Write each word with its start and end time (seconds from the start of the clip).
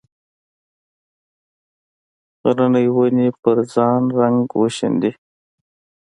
غرنې 2.41 2.85
ونې 2.95 3.27
پر 3.41 3.57
ځان 3.73 4.01
رنګ 4.19 4.41
وشیندي 4.59 5.11